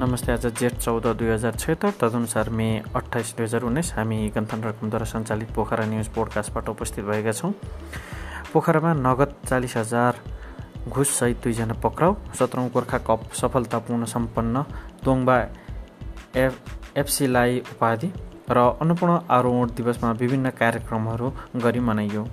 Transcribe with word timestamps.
नमस्ते 0.00 0.32
आज 0.32 0.46
जेठ 0.58 0.74
चौध 0.74 1.06
दुई 1.18 1.28
हजार 1.28 1.56
छत्तर 1.60 1.90
तदनुसार 2.00 2.48
मे 2.58 2.68
अठाइस 2.96 3.34
दुई 3.36 3.44
हजार 3.44 3.62
उन्नाइस 3.68 3.92
हामी 3.94 4.16
गन्थन 4.34 4.62
रकमद्वारा 4.64 5.04
सञ्चालित 5.04 5.50
पोखरा 5.54 5.84
न्युज 5.86 6.08
पोडकास्टबाट 6.14 6.68
उपस्थित 6.68 7.04
भएका 7.04 7.32
छौँ। 7.32 7.52
पोखरामा 8.52 8.92
नगद 8.96 9.34
चालिस 9.48 9.76
हजार 9.76 10.20
घुससहित 10.88 11.42
दुईजना 11.44 11.74
पक्राउ 11.84 12.14
सत्रौँ 12.38 12.68
गोर्खा 12.72 12.98
कप 13.08 13.28
सफलतापूर्ण 13.40 14.04
सम्पन्न 14.14 14.64
दोङबा 15.04 15.36
एफ 16.44 16.96
एफसीलाई 16.96 17.60
उपाधि 17.72 18.10
र 18.50 18.58
अन्नपूर्ण 18.80 19.20
आरोहण 19.36 19.76
दिवसमा 19.76 20.10
विभिन्न 20.22 20.50
कार्यक्रमहरू 20.60 21.32
गरी 21.64 21.80
मनाइयो। 21.90 22.24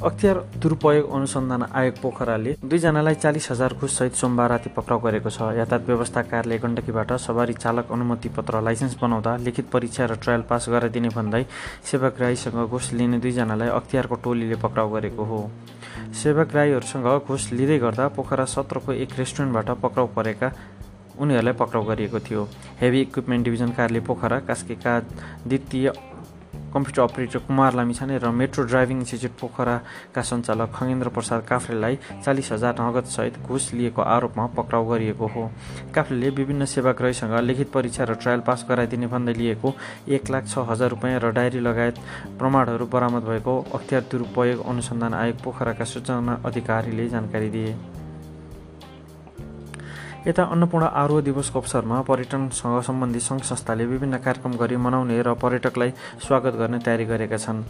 अख्तियार 0.00 0.36
दुरुपयोग 0.56 1.10
अनुसन्धान 1.12 1.62
आयोग 1.76 1.94
पोखराले 2.02 2.52
दुईजनालाई 2.64 3.14
चालिस 3.14 3.50
हजार 3.50 3.72
घुससहित 3.76 4.14
सोमबार 4.16 4.48
राति 4.50 4.70
पक्राउ 4.72 4.98
गरेको 4.98 5.28
छ। 5.28 5.52
यातायात 5.52 5.84
व्यवस्था 5.86 6.22
कार्यालय 6.24 6.58
गण्डकीबाट 6.58 7.12
सवारी 7.20 7.52
चालक 7.54 7.92
अनुमति 7.92 8.28
पत्र 8.32 8.60
लाइसेन्स 8.64 8.96
बनाउँदा 8.96 9.36
लिखित 9.44 9.68
परीक्षा 9.68 10.04
र 10.06 10.16
ट्रायल 10.16 10.42
पास 10.48 10.68
गराइदिने 10.72 11.08
भन्दै 11.12 11.44
सेवाग्राहीसँग 11.84 12.64
घुस 12.64 12.92
लिने 12.96 13.18
दुईजनालाई 13.20 13.68
अख्तियारको 13.68 14.14
टोलीले 14.24 14.56
पक्राउ 14.56 14.88
गरेको 14.88 15.24
हो। 15.24 15.40
सेवाग्राहीहरूसँग 16.16 17.08
घुस 17.20 17.52
लिँदै 17.52 17.78
गर्दा 17.78 18.08
पोखरा 18.16 18.44
सत्रको 18.48 18.92
एक 19.04 19.18
रेस्टुरेन्टबाट 19.18 19.68
पक्राउ 19.84 20.06
परेका 20.16 20.52
उनीहरूलाई 21.20 21.52
पक्राउ 21.52 21.84
गरिएको 21.84 22.18
थियो। 22.24 22.48
हेभी 22.80 23.00
इक्विपमेन्ट 23.00 23.44
डिभिजन 23.44 23.70
कार्यालय 23.76 24.00
पोखरा 24.08 24.38
कास्केका 24.48 24.98
द्वितीय 25.44 25.92
कम्प्युटर 26.72 27.02
अपरेटर 27.02 27.38
कुमार 27.46 27.74
लामिछाने 27.74 28.18
र 28.18 28.30
मेट्रो 28.32 28.64
ड्राइभिङ 28.64 28.98
इन्स्टिच्युट 28.98 29.32
पोखराका 29.40 30.22
सञ्चालक 30.22 30.70
खगेन्द्र 30.74 31.08
प्रसाद 31.10 31.42
काफ्रेलाई 31.48 31.98
चालिस 32.24 32.52
हजार 32.52 32.74
नगदसहित 32.80 33.38
घुस 33.42 33.72
लिएको 33.74 34.02
आरोपमा 34.02 34.46
पक्राउ 34.56 34.88
गरिएको 34.88 35.26
हो। 35.26 35.50
काफ्रेले 35.94 36.30
विभिन्न 36.30 36.64
सेवाग्राहीसँग 36.66 37.34
लिखित 37.40 37.70
परीक्षा 37.72 38.04
र 38.04 38.14
ट्रायल 38.16 38.40
पास 38.46 38.66
गराइदिने 38.68 39.06
भन्दै 39.06 39.34
लिएको 39.34 39.74
एक 40.08 40.30
लाख 40.30 40.46
छ 40.46 40.66
हजार 40.70 40.90
रुपियाँ 40.90 41.20
र 41.20 41.30
डायरी 41.32 41.60
लगायत 41.60 41.98
प्रमाणहरू 42.38 42.86
बरामद 42.86 43.24
भएको 43.24 43.54
अख्तियार 43.74 44.02
दुरुपयोग 44.10 44.66
अनुसन्धान 44.66 45.14
आयोग 45.14 45.42
पोखराका 45.44 45.84
सूचना 45.84 46.40
अधिकारीले 46.46 47.08
जानकारी 47.08 47.50
दिए। 47.50 47.74
यता 50.20 50.44
अन्नपूर्ण 50.44 50.84
आरोह 51.00 51.20
दिवसको 51.24 51.58
अवसरमा 51.58 52.00
पर्यटनसँग 52.04 52.80
सम्बन्धित 52.84 53.22
सङ्घ 53.22 53.40
संस्थाले 53.42 53.84
विभिन्न 53.86 54.16
कार्यक्रम 54.20 54.52
गरी 54.60 54.76
मनाउने 54.76 55.16
र 55.22 55.32
पर्यटकलाई 55.32 55.90
स्वागत 56.20 56.54
गर्ने 56.60 56.78
तयारी 56.78 57.04
गरेका 57.08 57.36
छन्। 57.36 57.64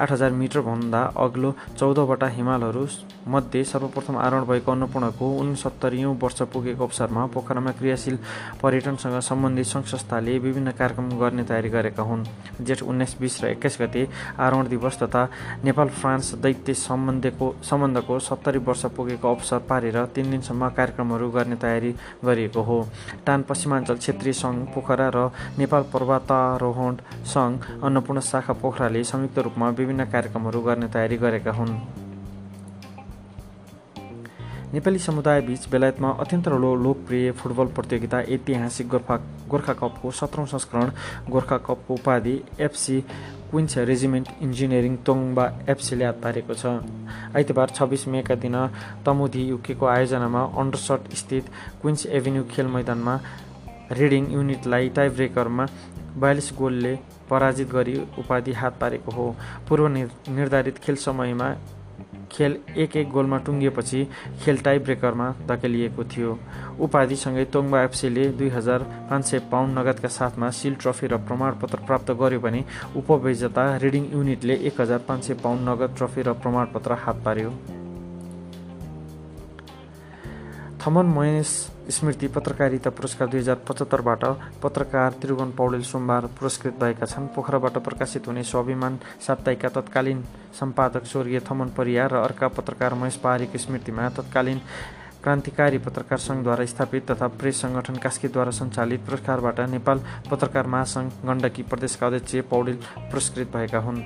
आठ 0.00 0.12
हजार 0.12 0.30
मिटरभन्दा 0.32 1.00
अग्लो 1.16 1.50
चौधवटा 1.78 2.26
हिमालहरू 2.32 2.86
मध्ये 3.28 3.64
सर्वप्रथम 3.64 4.16
आरोहण 4.16 4.44
भएको 4.48 4.72
अन्नपूर्णको 4.72 5.26
उनसत्तरीौँ 5.40 6.14
वर्ष 6.22 6.40
पुगेको 6.52 6.84
अवसरमा 6.84 7.26
पोखरामा 7.28 7.70
क्रियाशील 7.76 8.16
पर्यटनसँग 8.62 9.18
सम्बन्धित 9.28 9.66
सङ्घ 9.66 9.84
संस्थाले 9.84 10.38
विभिन्न 10.38 10.70
कार्यक्रम 10.80 11.10
गर्ने 11.20 11.44
तयारी 11.44 11.68
गरेका 11.68 12.02
हुन्। 12.02 12.24
जेठ 12.62 12.82
उन्नाइस 12.82 13.16
बिस 13.20 13.42
र 13.44 13.46
एक्काइस 13.52 13.76
गते 13.80 14.08
आरोहण 14.40 14.68
दिवस 14.68 14.98
तथा 15.02 15.28
नेपाल 15.64 15.88
फ्रान्स 16.00 16.34
दैत्य 16.40 16.74
सम्बन्धको 16.88 17.54
सम्बन्धको 17.70 18.18
सत्तरी 18.30 18.58
वर्ष 18.64 18.84
पुगेको 18.96 19.34
अवसर 19.34 19.58
पारेर 19.68 20.04
तिन 20.14 20.30
दिनसम्म 20.30 20.68
कार्यक्रमहरू 20.72 21.30
गर्ने 21.30 21.56
तयारी 21.56 21.81
गरिएको 22.24 22.62
हो। 22.62 22.88
टान 23.26 23.42
पश्चिमाञ्चल 23.42 23.96
क्षेत्रीय 23.96 24.32
सङ्घ 24.32 24.58
पोखरा 24.74 25.08
र 25.14 25.30
नेपाल 25.58 25.82
पर्वतारोहण 25.92 26.94
सङ्घ 27.34 27.82
अन्नपूर्ण 27.84 28.20
शाखा 28.20 28.52
पोखराले 28.52 29.04
संयुक्त 29.04 29.38
रूपमा 29.38 29.68
विभिन्न 29.68 30.04
कार्यक्रमहरू 30.04 30.60
गर्ने 30.60 30.88
तयारी 30.88 31.16
गरेका 31.16 31.52
हुन्। 31.52 32.01
नेपाली 34.72 34.98
समुदायबीच 34.98 35.68
बेलायतमा 35.68 36.10
अत्यन्त 36.20 36.46
लोकप्रिय 36.48 37.30
फुटबल 37.38 37.66
प्रतियोगिता 37.76 38.20
ऐतिहासिक 38.34 38.88
गोर्खा 38.88 39.16
गोर्खा 39.50 39.72
कपको 39.72 40.10
सत्रौँ 40.10 40.46
संस्करण 40.46 40.90
गोर्खा 41.30 41.56
कपको 41.66 41.94
उपाधि 41.94 42.32
FC 42.58 43.00
Queens 43.50 43.76
Regiment 43.90 44.28
Engineering 44.42 44.96
Tongba 45.06 45.44
एफसीले 45.68 46.04
हात 46.04 46.20
पारेको 46.22 46.54
छ। 46.54 46.64
आइतबार 47.36 47.68
छब्बिस 47.76 48.06
मेका 48.08 48.34
दिन 48.40 48.56
तमुदी 49.06 49.42
युकेको 49.48 49.86
आयोजनामा 49.86 50.42
अन्डरसट 50.56 51.12
स्थित 51.20 51.50
क्विन्स 51.82 52.06
एभिन्यू 52.18 52.44
खेल 52.50 52.66
मैदानमा 52.72 53.18
रिडिङ 53.92 54.32
युनिटलाई 54.32 54.88
टाई 54.96 55.08
ब्रेकरमा 55.20 55.66
बयालिस 56.16 56.50
गोलले 56.58 56.94
पराजित 57.30 57.68
गरी 57.70 58.00
उपाधि 58.18 58.52
हात 58.62 58.80
पारेको 58.80 59.10
हो। 59.12 59.28
पूर्व 59.68 59.88
निर्धारित 60.32 60.78
खेल 60.78 60.96
समयमा 61.04 61.52
खेल 62.32 62.56
एक 62.76 62.96
एक 62.96 63.10
गोलमा 63.10 63.38
टुङ्गिएपछि 63.46 64.00
खेल 64.42 64.56
टाई 64.58 64.78
ब्रेकरमा 64.78 65.28
धकेलिएको 65.48 66.04
थियो। 66.04 66.38
उपाधिसँगै 66.80 67.44
तोङबा 67.52 67.82
एफसीले 67.82 68.26
दुई 68.38 68.48
हजार 68.48 68.80
पाँच 69.10 69.24
सय 69.24 69.38
पाउन्ड 69.52 69.78
नगदका 69.78 70.08
साथमा 70.10 70.50
सिल 70.60 70.74
ट्रफी 70.82 71.06
र 71.06 71.16
प्रमाणपत्र 71.28 71.78
प्राप्त 71.86 72.10
गर्यो 72.22 72.40
भने 72.40 72.64
उपविजेता 72.96 73.64
रिडिङ 73.84 74.10
युनिटले 74.12 74.54
एक 74.68 74.80
हजार 74.80 75.04
पाँच 75.08 75.24
सय 75.24 75.34
पाउन्ड 75.44 75.68
नगद 75.68 75.96
ट्रफी 75.98 76.22
र 76.22 76.32
प्रमाणपत्र 76.42 76.98
हात 77.04 77.22
पार्यो। 77.24 77.50
थमन 80.82 81.06
महेश 81.06 81.48
स्मृति 81.94 82.28
पत्रकारिता 82.34 82.90
पुरस्कार 82.90 83.28
दुई 83.28 83.40
हजार 83.40 83.56
पचहत्तरबाट 83.68 84.24
पत्रकार 84.62 85.12
त्रिभुवन 85.22 85.50
पौडेल 85.58 85.82
सोमबार 85.82 86.26
पुरस्कृत 86.38 86.80
भएका 86.80 87.06
छन्। 87.06 87.26
पोखराबाट 87.34 87.76
प्रकाशित 87.78 88.26
हुने 88.28 88.42
स्वाभिमान 88.42 88.98
साप्ताहिकका 89.26 89.68
तत्कालीन 89.76 90.24
सम्पादक 90.60 91.04
स्वर्गीय 91.06 91.40
थमन 91.40 91.68
परिया 91.76 92.06
र 92.06 92.14
अर्का 92.18 92.48
पत्रकार 92.58 92.94
महेश 92.94 93.16
पहाडीको 93.22 93.58
स्मृतिमा 93.58 94.08
तत्कालीन 94.18 94.58
क्रान्तिकारी 95.22 95.78
पत्रकार 95.78 96.18
सङ्घद्वारा 96.18 96.64
स्थापित 96.66 97.10
तथा 97.10 97.26
प्रेस 97.38 97.60
सङ्गठन 97.62 97.96
कास्कीद्वारा 98.02 98.50
सञ्चालित 98.50 99.06
पुरस्कारबाट 99.06 99.60
नेपाल 99.76 100.02
पत्रकार 100.30 100.66
महासङ्घ 100.66 101.10
गण्डकी 101.26 101.62
प्रदेशका 101.70 102.06
अध्यक्ष 102.06 102.50
पौडेल 102.50 102.78
पुरस्कृत 102.98 103.56
भएका 103.56 103.78
हुन्। 103.86 104.02